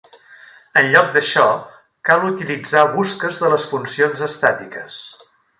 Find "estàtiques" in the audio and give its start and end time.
4.33-4.99